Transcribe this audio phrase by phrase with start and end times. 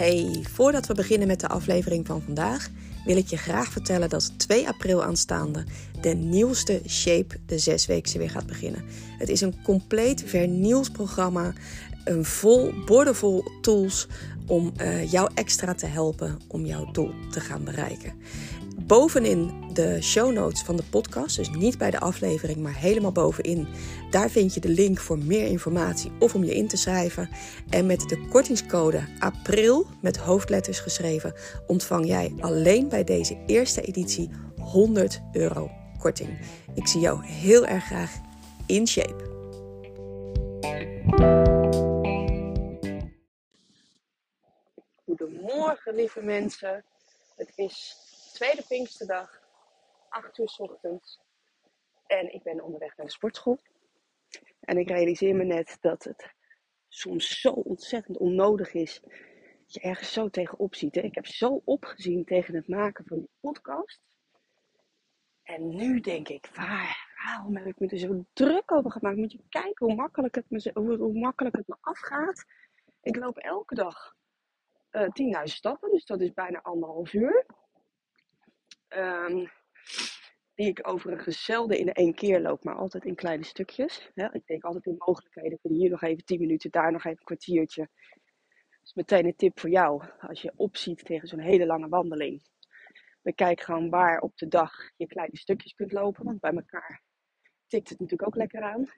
[0.00, 2.68] Hey, voordat we beginnen met de aflevering van vandaag,
[3.04, 5.64] wil ik je graag vertellen dat 2 april aanstaande
[6.00, 8.84] de nieuwste Shape de zesweekse weer gaat beginnen.
[9.18, 11.52] Het is een compleet vernieuwd programma,
[12.04, 14.06] een vol, bordevol tools
[14.46, 18.12] om uh, jou extra te helpen om jouw doel te gaan bereiken
[18.86, 23.68] bovenin de show notes van de podcast, dus niet bij de aflevering, maar helemaal bovenin.
[24.10, 27.28] Daar vind je de link voor meer informatie of om je in te schrijven.
[27.68, 31.34] En met de kortingscode APRIL met hoofdletters geschreven
[31.66, 36.38] ontvang jij alleen bij deze eerste editie 100 euro korting.
[36.74, 38.10] Ik zie jou heel erg graag
[38.66, 39.28] in shape.
[45.04, 46.84] Goedemorgen lieve mensen.
[47.36, 47.96] Het is
[48.32, 49.40] tweede Pinksterdag,
[50.08, 51.20] 8 uur s ochtends.
[52.06, 53.58] En ik ben onderweg naar de sportschool.
[54.60, 56.34] En ik realiseer me net dat het
[56.88, 59.00] soms zo ontzettend onnodig is.
[59.00, 60.96] Dat je ergens zo tegenop ziet.
[60.96, 64.00] Ik heb zo opgezien tegen het maken van die podcast.
[65.42, 69.16] En nu denk ik, waar, waarom heb ik me er zo druk over gemaakt?
[69.16, 72.44] Moet je kijken hoe makkelijk het me, hoe makkelijk het me afgaat.
[73.02, 74.14] Ik loop elke dag
[74.90, 77.46] uh, eh, 10.000 stappen, dus dat is bijna anderhalf uur.
[78.96, 79.50] Um,
[80.54, 84.10] die ik overigens zelden in één keer loop, maar altijd in kleine stukjes.
[84.14, 85.58] ik denk altijd in mogelijkheden.
[85.62, 87.88] Ik hier nog even 10 minuten, daar nog even een kwartiertje.
[88.80, 90.04] Dus meteen een tip voor jou.
[90.20, 92.42] Als je opziet tegen zo'n hele lange wandeling.
[93.22, 96.24] Bekijk gewoon waar op de dag je kleine stukjes kunt lopen.
[96.24, 97.02] Want bij elkaar
[97.66, 98.90] tikt het natuurlijk ook lekker aan.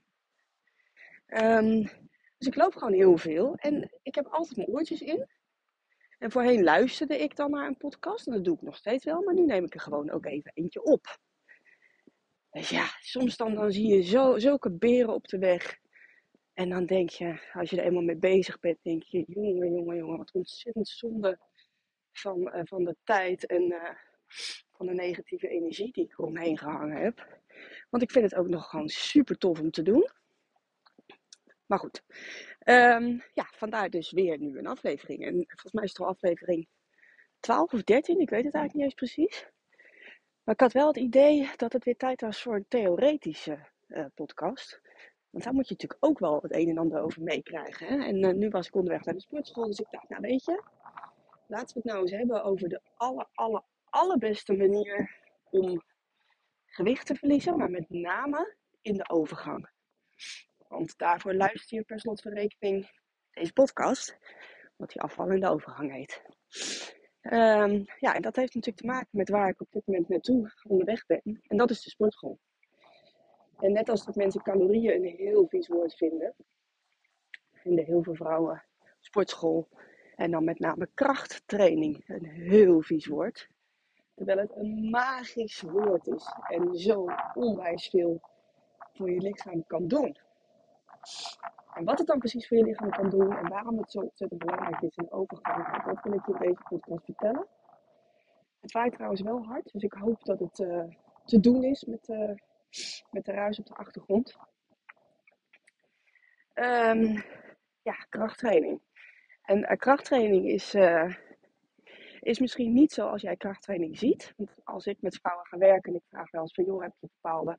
[1.27, 1.83] Um,
[2.39, 3.55] dus ik loop gewoon heel veel.
[3.55, 5.29] En ik heb altijd mijn oortjes in.
[6.23, 8.27] En voorheen luisterde ik dan naar een podcast.
[8.27, 9.23] En dat doe ik nog steeds wel.
[9.23, 11.19] Maar nu neem ik er gewoon ook even eentje op.
[12.51, 15.79] Dus ja, soms dan, dan zie je zo, zulke beren op de weg.
[16.53, 19.97] En dan denk je, als je er eenmaal mee bezig bent, denk je, jongen, jongen,
[19.97, 21.39] jongen, wat ontzettend zonde
[22.12, 23.91] van, uh, van de tijd en uh,
[24.73, 27.41] van de negatieve energie die ik eromheen gehangen heb.
[27.91, 30.11] Want ik vind het ook nog gewoon super tof om te doen.
[31.67, 32.02] Maar goed,
[32.64, 35.24] um, ja, vandaar dus weer nu een aflevering.
[35.24, 36.68] En volgens mij is het al aflevering
[37.40, 39.50] 12 of 13, ik weet het eigenlijk niet eens precies.
[40.45, 44.05] Maar ik had wel het idee dat het weer tijd was voor een theoretische uh,
[44.14, 44.80] podcast.
[45.30, 48.02] Want daar moet je natuurlijk ook wel het een en ander over meekrijgen.
[48.02, 50.62] En uh, nu was ik onderweg naar de sportschool, dus ik dacht, nou weet je,
[51.46, 55.83] laten we het nou eens hebben over de aller, aller, allerbeste manier om
[56.67, 59.70] gewicht te verliezen, maar met name in de overgang.
[60.73, 62.91] Want daarvoor luister je per slot van rekening
[63.31, 64.19] deze podcast.
[64.77, 66.23] Wat die afval in de overgang heet.
[67.23, 70.53] Um, ja, en dat heeft natuurlijk te maken met waar ik op dit moment naartoe
[70.69, 71.41] onderweg ben.
[71.47, 72.39] En dat is de sportschool.
[73.59, 76.35] En net als dat mensen calorieën een heel vies woord vinden,
[77.53, 78.65] vinden heel veel vrouwen
[79.01, 79.69] sportschool
[80.17, 83.49] en dan met name krachttraining een heel vies woord.
[84.15, 88.21] Terwijl het een magisch woord is en zo onwijs veel
[88.93, 90.17] voor je lichaam kan doen.
[91.74, 94.40] En wat het dan precies voor je lichaam kan doen en waarom het zo ontzettend
[94.40, 97.46] belangrijk is in overgang, dat wil ik je in deze podcast vertellen.
[98.61, 100.85] Het waait trouwens wel hard, dus ik hoop dat het uh,
[101.24, 102.35] te doen is met, uh,
[103.11, 104.36] met de ruis op de achtergrond.
[106.55, 107.24] Um,
[107.83, 108.80] ja, krachttraining.
[109.42, 110.74] En uh, krachttraining is,
[112.20, 114.35] is misschien niet zoals jij krachttraining ziet.
[114.36, 116.92] Want als ik met vrouwen ga werken en ik vraag wel eens van joh, heb
[117.01, 117.58] je bepaalde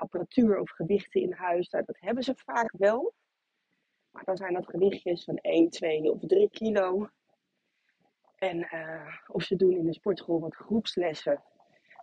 [0.00, 1.68] apparatuur of gewichten in huis.
[1.68, 3.12] Nou, dat hebben ze vaak wel.
[4.10, 7.08] Maar dan zijn dat gewichtjes van 1, 2 of 3 kilo.
[8.36, 11.42] En uh, of ze doen in de sportschool wat groepslessen.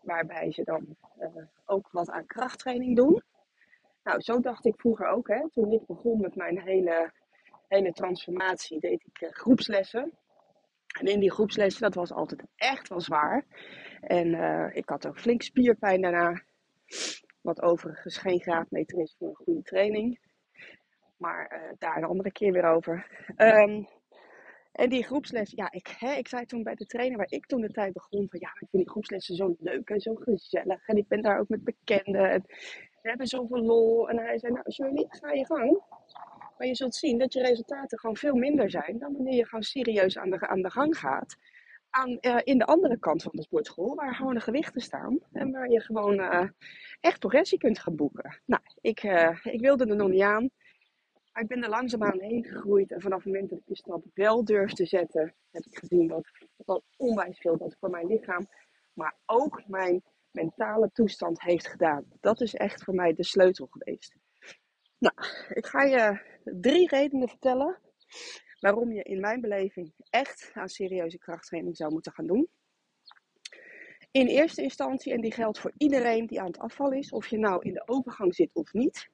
[0.02, 3.24] Waarbij ze dan uh, ook wat aan krachttraining doen.
[4.04, 5.28] Nou, zo dacht ik vroeger ook.
[5.28, 5.50] Hè.
[5.50, 7.12] Toen ik begon met mijn hele,
[7.68, 10.12] hele transformatie, deed ik uh, groepslessen.
[11.00, 13.46] En in die groepslessen, dat was altijd echt wel zwaar.
[14.02, 14.34] En
[14.76, 16.42] ik had ook flink spierpijn daarna.
[17.48, 20.20] Wat overigens geen graadmeter is voor een goede training.
[21.18, 23.08] Maar uh, daar een andere keer weer over.
[23.38, 23.88] Um,
[24.72, 27.62] en die groepsles, ja, ik, hè, ik zei toen bij de trainer waar ik toen
[27.62, 30.88] de tijd begon van ja, ik vind die groepslessen zo leuk en zo gezellig.
[30.88, 32.32] En ik ben daar ook met bekenden.
[32.32, 32.44] En
[33.02, 34.10] we hebben zoveel lol.
[34.10, 35.82] En hij zei, nou, jullie, ga je gang.
[36.58, 39.64] Maar je zult zien dat je resultaten gewoon veel minder zijn dan wanneer je gewoon
[39.64, 41.38] serieus aan de, aan de gang gaat
[41.98, 45.20] aan, uh, in de andere kant van de sportschool, waar gewoon de gewichten staan.
[45.32, 46.48] En waar je gewoon uh,
[47.00, 48.42] echt progressie kunt gaan boeken.
[48.46, 50.50] Nou, ik, uh, ik wilde er nog niet aan.
[51.34, 52.92] Ik ben er langzaamaan heen gegroeid.
[52.92, 56.08] En vanaf het moment dat ik die stap wel durf te zetten, heb ik gezien
[56.08, 56.28] dat
[56.58, 58.48] dat onwijs veel dat voor mijn lichaam,
[58.94, 62.06] maar ook mijn mentale toestand heeft gedaan.
[62.20, 64.16] Dat is echt voor mij de sleutel geweest.
[64.98, 65.16] Nou,
[65.50, 67.80] ik ga je drie redenen vertellen
[68.68, 72.48] waarom je in mijn beleving echt aan serieuze krachttraining zou moeten gaan doen.
[74.12, 77.38] In eerste instantie, en die geldt voor iedereen die aan het afvallen is, of je
[77.38, 79.10] nou in de overgang zit of niet.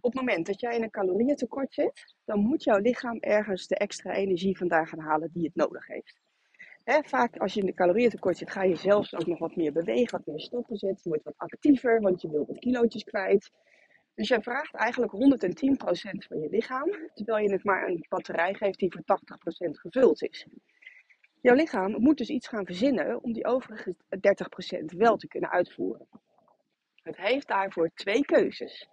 [0.00, 3.76] Op het moment dat jij in een calorieëntekort zit, dan moet jouw lichaam ergens de
[3.76, 6.20] extra energie vandaan gaan halen die het nodig heeft.
[7.08, 10.18] vaak als je in de calorieëntekort zit, ga je zelfs ook nog wat meer bewegen,
[10.18, 11.00] wat meer stappen zetten.
[11.02, 13.50] Je wordt wat actiever, want je wilt wat kilootjes kwijt.
[14.20, 15.16] Dus jij vraagt eigenlijk 110%
[16.26, 19.18] van je lichaam, terwijl je het maar een batterij geeft die voor
[19.68, 20.46] 80% gevuld is.
[21.40, 23.98] Jouw lichaam moet dus iets gaan verzinnen om die overige 30%
[24.96, 26.08] wel te kunnen uitvoeren.
[26.94, 28.88] Het heeft daarvoor twee keuzes.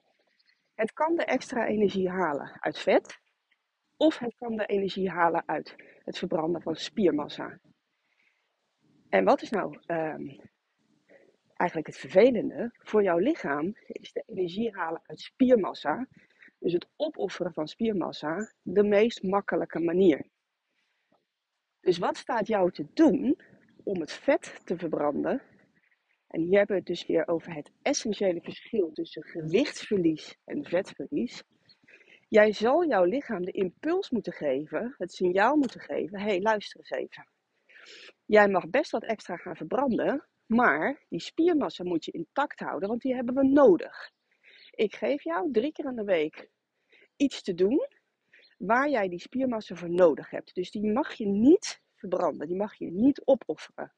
[0.75, 3.19] Het kan de extra energie halen uit vet,
[3.97, 7.59] of het kan de energie halen uit het verbranden van spiermassa.
[9.09, 10.39] En wat is nou um,
[11.57, 12.71] eigenlijk het vervelende?
[12.77, 16.07] Voor jouw lichaam is de energie halen uit spiermassa,
[16.59, 20.25] dus het opofferen van spiermassa, de meest makkelijke manier.
[21.79, 23.39] Dus wat staat jou te doen
[23.83, 25.41] om het vet te verbranden?
[26.27, 31.43] En hier hebben we het dus weer over het essentiële verschil tussen gewichtsverlies en vetverlies.
[32.27, 36.79] Jij zal jouw lichaam de impuls moeten geven, het signaal moeten geven: hé, hey, luister
[36.79, 37.27] eens even.
[38.25, 43.01] Jij mag best wat extra gaan verbranden, maar die spiermassa moet je intact houden, want
[43.01, 44.11] die hebben we nodig.
[44.71, 46.49] Ik geef jou drie keer in de week
[47.15, 47.87] iets te doen
[48.57, 50.55] waar jij die spiermassa voor nodig hebt.
[50.55, 53.93] Dus die mag je niet verbranden, die mag je niet opofferen.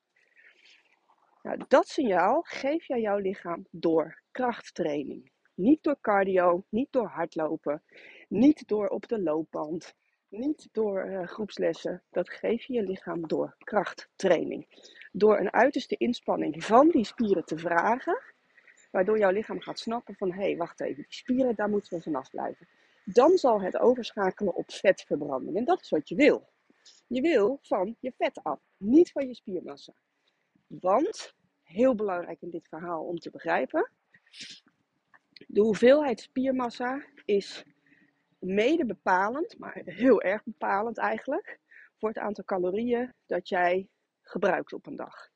[1.43, 5.31] Nou, dat signaal geef jij jouw lichaam door krachttraining.
[5.53, 7.83] Niet door cardio, niet door hardlopen,
[8.27, 9.95] niet door op de loopband,
[10.27, 12.03] niet door uh, groepslessen.
[12.09, 14.67] Dat geef je je lichaam door krachttraining.
[15.11, 18.21] Door een uiterste inspanning van die spieren te vragen,
[18.91, 22.03] waardoor jouw lichaam gaat snappen van hé, hey, wacht even, die spieren, daar moeten we
[22.03, 22.67] vanaf blijven
[23.13, 25.57] dan zal het overschakelen op vetverbranding.
[25.57, 26.49] En dat is wat je wil.
[27.07, 29.93] Je wil van je vet af, niet van je spiermassa.
[30.67, 31.33] Want,
[31.63, 33.91] heel belangrijk in dit verhaal om te begrijpen,
[35.47, 37.65] de hoeveelheid spiermassa is
[38.39, 41.59] mede bepalend, maar heel erg bepalend eigenlijk,
[41.97, 43.87] voor het aantal calorieën dat jij
[44.29, 45.29] gebruikt op een dag.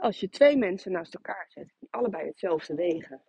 [0.00, 3.22] als je twee mensen naast elkaar zet, die allebei hetzelfde wegen,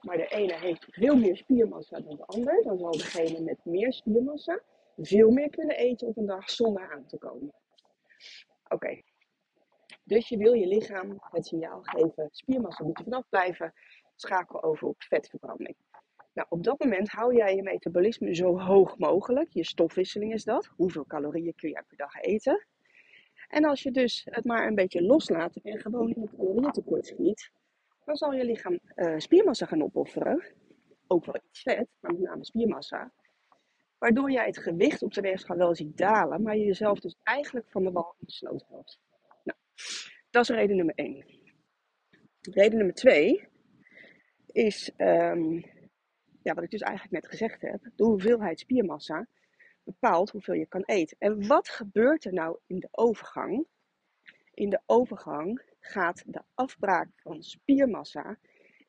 [0.00, 3.92] maar de ene heeft veel meer spiermassa dan de ander, dan zal degene met meer
[3.92, 4.60] spiermassa
[4.96, 7.52] veel meer kunnen eten op een dag zonder aan te komen.
[8.68, 9.02] Oké,
[10.04, 13.74] dus je wil je lichaam het signaal geven, spiermassa moet er vanaf blijven,
[14.16, 15.76] schakel over op vetverbranding.
[16.32, 19.52] Nou, op dat moment hou jij je metabolisme zo hoog mogelijk.
[19.52, 20.66] Je stofwisseling is dat.
[20.76, 22.66] Hoeveel calorieën kun je per dag eten?
[23.48, 27.50] En als je dus het maar een beetje loslaat en gewoon in het calorieëntekort schiet,
[28.04, 30.44] dan zal je lichaam uh, spiermassa gaan opofferen.
[31.06, 33.12] Ook wel iets vet, maar met name spiermassa.
[33.98, 37.66] Waardoor jij het gewicht op de weegschaal wel ziet dalen, maar je jezelf dus eigenlijk
[37.70, 38.98] van de wal in de sloot helpt.
[39.44, 39.58] Nou,
[40.30, 41.24] dat is reden nummer 1.
[42.40, 43.48] Reden nummer 2
[44.46, 45.64] is, um,
[46.42, 49.26] ja, wat ik dus eigenlijk net gezegd heb, de hoeveelheid spiermassa
[49.88, 51.16] bepaalt hoeveel je kan eten.
[51.18, 53.66] En wat gebeurt er nou in de overgang?
[54.54, 58.38] In de overgang gaat de afbraak van spiermassa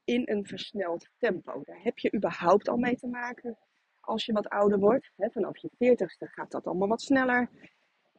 [0.03, 1.61] in een versneld tempo.
[1.63, 3.57] Daar heb je überhaupt al mee te maken
[3.99, 5.11] als je wat ouder wordt.
[5.17, 7.49] vanaf je 40ste gaat dat allemaal wat sneller.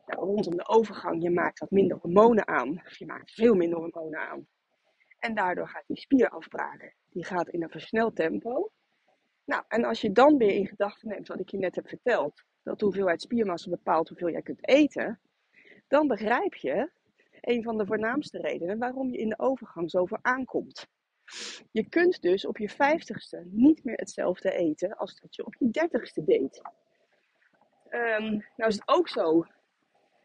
[0.05, 2.83] rondom de overgang, je maakt wat minder hormonen aan.
[2.99, 4.47] Je maakt veel minder hormonen aan.
[5.19, 8.71] En daardoor gaat die spierafbraak, die gaat in een versneld tempo.
[9.45, 12.45] Nou, en als je dan weer in gedachten neemt wat ik je net heb verteld,
[12.71, 15.21] dat de hoeveelheid spiermassa bepaalt hoeveel jij kunt eten,
[15.89, 16.91] dan begrijp je
[17.41, 20.87] een van de voornaamste redenen waarom je in de overgang zoveel aankomt.
[21.71, 25.71] Je kunt dus op je vijftigste niet meer hetzelfde eten als dat je op je
[25.71, 26.63] dertigste deed.
[27.91, 29.47] Um, nou is het ook zo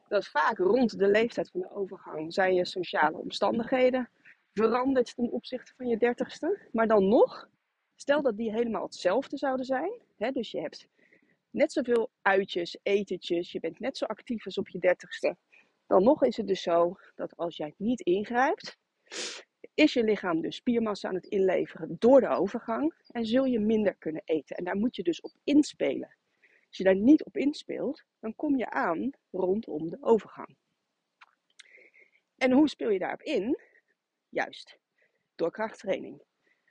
[0.08, 4.10] dat vaak rond de leeftijd van de overgang zijn je sociale omstandigheden
[4.54, 6.68] veranderd ten opzichte van je dertigste.
[6.72, 7.50] Maar dan nog,
[7.96, 10.02] stel dat die helemaal hetzelfde zouden zijn.
[10.18, 10.88] Hè, dus je hebt
[11.56, 15.38] net zoveel uitjes, etentjes, je bent net zo actief als op je dertigste.
[15.88, 18.78] Dan nog is het dus zo dat als jij niet ingrijpt,
[19.74, 23.96] is je lichaam dus spiermassa aan het inleveren door de overgang en zul je minder
[23.96, 24.56] kunnen eten.
[24.56, 26.16] En daar moet je dus op inspelen.
[26.68, 30.58] Als je daar niet op inspeelt, dan kom je aan rondom de overgang.
[32.38, 33.60] En hoe speel je daarop in?
[34.30, 34.80] Juist,
[35.36, 36.22] door krachttraining.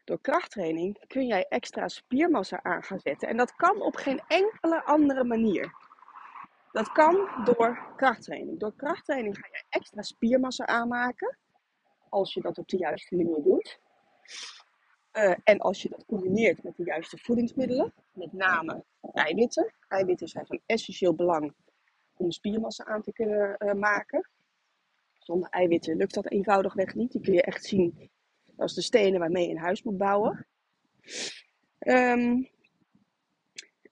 [0.05, 3.29] Door krachttraining kun jij extra spiermassa aan gaan zetten.
[3.29, 5.73] En dat kan op geen enkele andere manier.
[6.73, 8.61] Dat kan door krachttraining.
[8.61, 11.39] Door krachttraining ga je extra spiermassa aanmaken.
[12.09, 13.81] Als je dat op de juiste manier doet.
[15.13, 19.75] Uh, en als je dat combineert met de juiste voedingsmiddelen, met name eiwitten.
[19.89, 21.55] Eiwitten zijn van essentieel belang
[22.17, 24.31] om spiermassa aan te kunnen uh, maken.
[25.19, 27.13] Zonder eiwitten lukt dat eenvoudigweg niet.
[27.13, 28.11] Die kun je echt zien
[28.57, 30.47] als de stenen waarmee je een huis moet bouwen.
[31.79, 32.49] Um,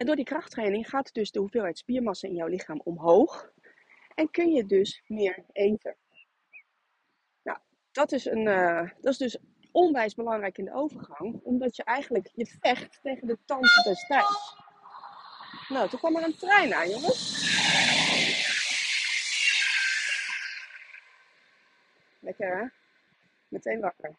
[0.02, 3.52] en door die krachttraining gaat dus de hoeveelheid spiermassa in jouw lichaam omhoog.
[4.14, 5.96] En kun je dus meer eten.
[7.42, 7.58] Nou,
[7.92, 9.38] dat is, een, uh, dat is dus
[9.72, 11.40] onwijs belangrijk in de overgang.
[11.42, 14.56] Omdat je eigenlijk je vecht tegen de tand des tijds.
[15.68, 17.50] Nou, toen kwam er een trein aan, jongens.
[22.20, 22.66] Lekker hè?
[23.48, 24.16] Meteen wakker.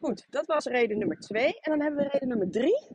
[0.00, 1.60] Goed, dat was reden nummer twee.
[1.60, 2.88] En dan hebben we reden nummer drie.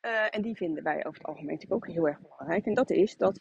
[0.00, 2.66] Uh, en die vinden wij over het algemeen natuurlijk ook heel erg belangrijk.
[2.66, 3.40] En dat is dat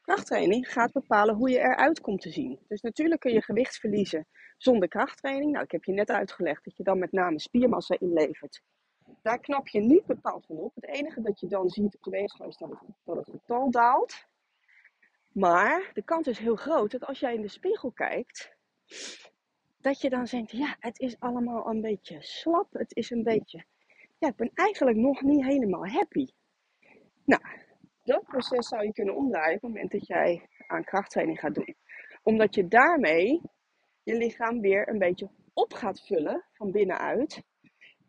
[0.00, 2.58] krachttraining gaat bepalen hoe je eruit komt te zien.
[2.68, 5.52] Dus natuurlijk kun je gewicht verliezen zonder krachttraining.
[5.52, 8.62] Nou, ik heb je net uitgelegd dat je dan met name spiermassa inlevert.
[9.22, 10.74] Daar knap je niet bepaald van op.
[10.74, 13.70] Het enige dat je dan ziet op de weegschaal is dat het, dat het getal
[13.70, 14.26] daalt.
[15.32, 18.56] Maar de kans is heel groot dat als jij in de spiegel kijkt,
[19.80, 22.72] dat je dan denkt, ja, het is allemaal een beetje slap.
[22.72, 23.64] Het is een beetje,
[24.18, 26.26] ja, ik ben eigenlijk nog niet helemaal happy.
[27.24, 27.42] Nou,
[28.02, 31.74] dat proces zou je kunnen omdraaien op het moment dat jij aan krachttraining gaat doen.
[32.22, 33.40] Omdat je daarmee
[34.02, 37.42] je lichaam weer een beetje op gaat vullen van binnenuit.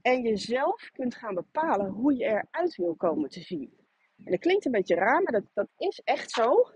[0.02, 3.74] En je zelf kunt gaan bepalen hoe je eruit wil komen te zien.
[4.18, 6.72] En dat klinkt een beetje raar, maar dat, dat is echt zo.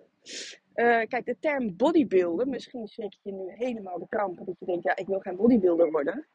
[0.76, 4.84] Uh, kijk, de term bodybuilder, misschien schrik je nu helemaal de kramp dat je denkt,
[4.84, 6.28] ja, ik wil geen bodybuilder worden.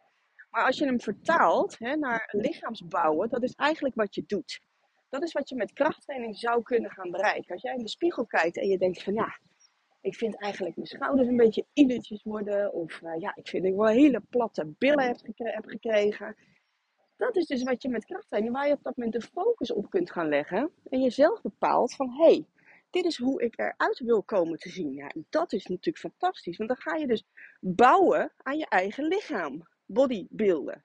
[0.50, 4.60] Maar als je hem vertaalt hè, naar lichaamsbouwen, dat is eigenlijk wat je doet.
[5.08, 7.52] Dat is wat je met krachttraining zou kunnen gaan bereiken.
[7.52, 9.38] Als jij in de spiegel kijkt en je denkt van ja,
[10.00, 12.72] ik vind eigenlijk mijn schouders een beetje illetjes worden.
[12.72, 16.36] Of uh, ja, ik vind ik wel hele platte billen heb, heb gekregen.
[17.16, 19.90] Dat is dus wat je met krachttraining, waar je op dat moment de focus op
[19.90, 20.70] kunt gaan leggen.
[20.88, 22.46] En jezelf bepaalt van hé, hey,
[22.90, 24.94] dit is hoe ik eruit wil komen te zien.
[24.94, 26.56] Ja, dat is natuurlijk fantastisch.
[26.56, 27.24] Want dan ga je dus
[27.60, 29.68] bouwen aan je eigen lichaam.
[29.86, 30.84] Bodybuilden.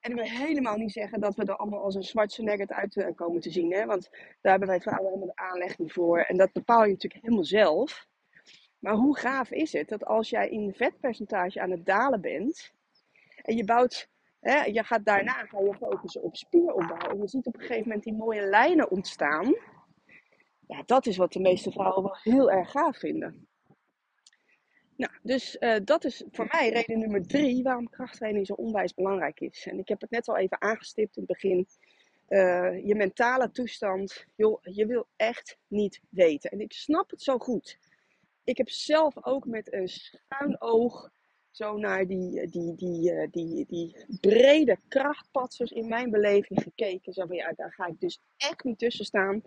[0.00, 3.06] En ik wil helemaal niet zeggen dat we er allemaal als een Schwarzenegger uit uh,
[3.14, 3.72] komen te zien.
[3.72, 3.86] Hè?
[3.86, 6.18] Want daar hebben wij vrouwen helemaal de aanleg voor.
[6.18, 8.06] En dat bepaal je natuurlijk helemaal zelf.
[8.78, 12.72] Maar hoe gaaf is het dat als jij in vetpercentage aan het dalen bent.
[13.42, 14.08] En je bouwt,
[14.40, 17.10] hè, je gaat daarna ga je focussen op spieropbouw.
[17.10, 19.54] En je ziet op een gegeven moment die mooie lijnen ontstaan.
[20.68, 23.48] Ja, dat is wat de meeste vrouwen wel heel erg gaaf vinden.
[24.96, 29.40] Nou, dus uh, dat is voor mij reden nummer drie waarom krachttraining zo onwijs belangrijk
[29.40, 29.66] is.
[29.66, 31.66] En ik heb het net al even aangestipt in het begin.
[32.28, 36.50] Uh, je mentale toestand, joh, je wil echt niet weten.
[36.50, 37.78] En ik snap het zo goed.
[38.44, 41.10] Ik heb zelf ook met een schuin oog
[41.50, 47.12] zo naar die, die, die, uh, die, die brede krachtpatsers in mijn beleving gekeken.
[47.12, 49.42] Zo van ja, daar ga ik dus echt niet tussen staan.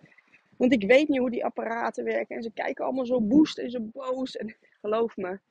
[0.61, 2.35] Want ik weet niet hoe die apparaten werken.
[2.35, 4.35] En ze kijken allemaal zo boest en zo boos.
[4.35, 5.41] En geloof me, het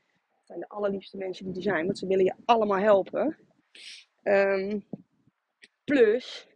[0.45, 1.85] zijn de allerliefste mensen die er zijn.
[1.85, 3.39] Want ze willen je allemaal helpen.
[4.23, 4.85] Um,
[5.85, 6.49] plus,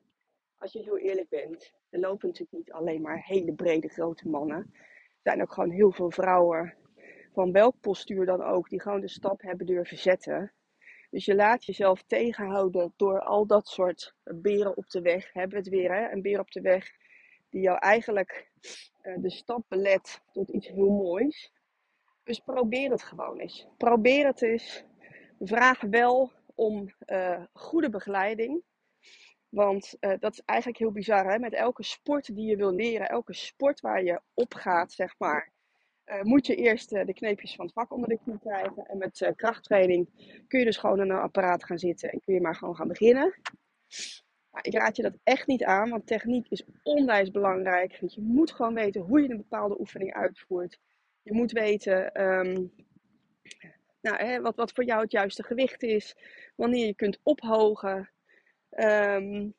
[0.56, 1.72] als je heel eerlijk bent.
[1.90, 4.70] Er lopen natuurlijk niet alleen maar hele brede grote mannen.
[4.74, 6.74] Er zijn ook gewoon heel veel vrouwen.
[7.32, 8.68] Van welk postuur dan ook.
[8.68, 10.52] Die gewoon de stap hebben durven zetten.
[11.10, 15.32] Dus je laat jezelf tegenhouden door al dat soort beren op de weg.
[15.32, 16.12] Hebben we het weer, hè?
[16.12, 17.02] Een beer op de weg
[17.54, 18.50] die jou eigenlijk
[19.02, 21.52] uh, de stap belet tot iets heel moois.
[22.24, 23.66] Dus probeer het gewoon eens.
[23.76, 24.84] Probeer het eens.
[25.40, 28.62] Vraag wel om uh, goede begeleiding.
[29.48, 31.30] Want uh, dat is eigenlijk heel bizar.
[31.30, 31.38] Hè?
[31.38, 35.52] Met elke sport die je wil leren, elke sport waar je op gaat, zeg maar,
[36.22, 38.86] moet je eerst de kneepjes van het vak onder de knie krijgen.
[38.86, 40.08] En met krachttraining
[40.48, 42.88] kun je dus gewoon in een apparaat gaan zitten en kun je maar gewoon gaan
[42.88, 43.34] beginnen.
[44.62, 47.98] Ik raad je dat echt niet aan, want techniek is onwijs belangrijk.
[48.00, 50.78] Want je moet gewoon weten hoe je een bepaalde oefening uitvoert.
[51.22, 52.72] Je moet weten um,
[54.00, 56.16] nou, hè, wat, wat voor jou het juiste gewicht is.
[56.54, 58.10] Wanneer je kunt ophogen.
[58.70, 59.54] Um,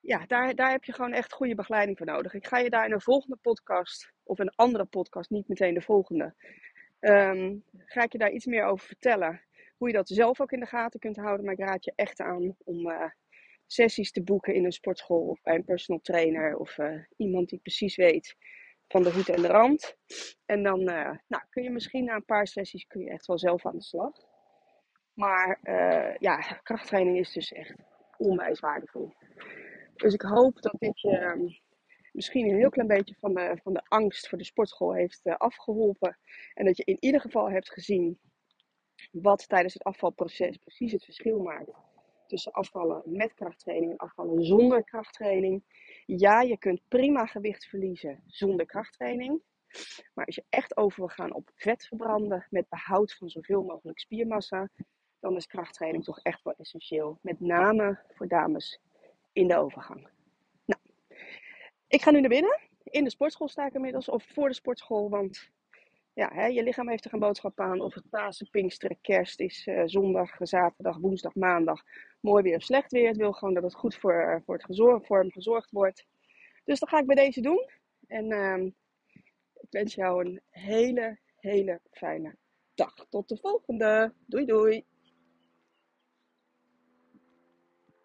[0.00, 2.34] ja, daar, daar heb je gewoon echt goede begeleiding voor nodig.
[2.34, 5.80] Ik ga je daar in een volgende podcast, of een andere podcast, niet meteen de
[5.80, 6.34] volgende,
[7.00, 9.40] um, ga ik je daar iets meer over vertellen.
[9.76, 11.44] Hoe je dat zelf ook in de gaten kunt houden.
[11.44, 13.10] Maar ik raad je echt aan om uh,
[13.66, 17.58] sessies te boeken in een sportschool of bij een personal trainer of uh, iemand die
[17.58, 18.36] precies weet
[18.88, 19.96] van de hoed en de rand.
[20.46, 23.38] En dan uh, nou, kun je misschien na een paar sessies kun je echt wel
[23.38, 24.12] zelf aan de slag.
[25.14, 27.74] Maar uh, ja, krachttraining is dus echt
[28.16, 29.12] onwijs waardevol.
[29.94, 31.58] Dus ik hoop dat dit je um,
[32.12, 36.18] misschien een heel klein beetje van de, van de angst voor de sportschool heeft afgeholpen.
[36.54, 38.18] En dat je in ieder geval hebt gezien
[39.10, 41.70] wat tijdens het afvalproces precies het verschil maakt
[42.32, 45.62] tussen afvallen met krachttraining en afvallen zonder krachttraining.
[46.06, 49.42] Ja, je kunt prima gewicht verliezen zonder krachttraining.
[50.14, 53.98] Maar als je echt over wil gaan op vet verbranden met behoud van zoveel mogelijk
[53.98, 54.68] spiermassa,
[55.20, 57.18] dan is krachttraining toch echt wel essentieel.
[57.22, 58.80] Met name voor dames
[59.32, 60.08] in de overgang.
[60.64, 60.80] Nou,
[61.86, 62.60] ik ga nu naar binnen.
[62.84, 65.50] In de sportschool sta ik inmiddels, of voor de sportschool, want
[66.14, 67.80] ja, hè, je lichaam heeft er een boodschap aan.
[67.80, 71.82] Of het Pasen, Pinksteren, Kerst is uh, zondag, zaterdag, woensdag, maandag.
[72.20, 73.08] Mooi weer of slecht weer.
[73.08, 76.06] Het wil gewoon dat het goed voor, eh, voor, het gezorgd, voor hem gezorgd wordt.
[76.64, 77.70] Dus dat ga ik bij deze doen.
[78.06, 78.64] En uh,
[79.54, 82.36] ik wens jou een hele, hele fijne
[82.74, 83.06] dag.
[83.08, 84.14] Tot de volgende.
[84.26, 84.84] Doei doei.